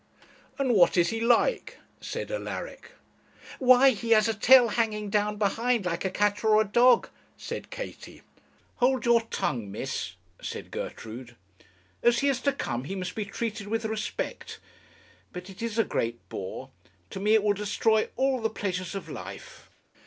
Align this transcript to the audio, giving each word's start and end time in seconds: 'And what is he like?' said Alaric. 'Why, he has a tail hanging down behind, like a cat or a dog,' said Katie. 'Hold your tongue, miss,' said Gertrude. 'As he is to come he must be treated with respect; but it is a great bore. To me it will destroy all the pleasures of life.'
'And 0.57 0.73
what 0.73 0.97
is 0.97 1.09
he 1.09 1.21
like?' 1.21 1.77
said 1.99 2.31
Alaric. 2.31 2.93
'Why, 3.59 3.91
he 3.91 4.09
has 4.17 4.27
a 4.27 4.33
tail 4.33 4.69
hanging 4.69 5.11
down 5.11 5.35
behind, 5.37 5.85
like 5.85 6.03
a 6.03 6.09
cat 6.09 6.43
or 6.43 6.59
a 6.59 6.65
dog,' 6.65 7.09
said 7.37 7.69
Katie. 7.69 8.23
'Hold 8.77 9.05
your 9.05 9.21
tongue, 9.21 9.69
miss,' 9.71 10.15
said 10.41 10.71
Gertrude. 10.71 11.35
'As 12.01 12.17
he 12.21 12.29
is 12.29 12.41
to 12.41 12.51
come 12.51 12.85
he 12.85 12.95
must 12.95 13.13
be 13.13 13.25
treated 13.25 13.67
with 13.67 13.85
respect; 13.85 14.59
but 15.31 15.51
it 15.51 15.61
is 15.61 15.77
a 15.77 15.83
great 15.83 16.17
bore. 16.29 16.71
To 17.11 17.19
me 17.19 17.35
it 17.35 17.43
will 17.43 17.53
destroy 17.53 18.09
all 18.15 18.41
the 18.41 18.49
pleasures 18.49 18.95
of 18.95 19.07
life.' 19.07 19.69